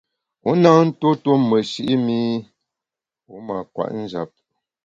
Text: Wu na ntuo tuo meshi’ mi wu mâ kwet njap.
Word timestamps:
Wu 0.43 0.51
na 0.61 0.71
ntuo 0.85 1.11
tuo 1.23 1.35
meshi’ 1.49 1.83
mi 2.05 2.19
wu 3.29 3.35
mâ 3.47 3.57
kwet 3.73 3.91
njap. 4.01 4.29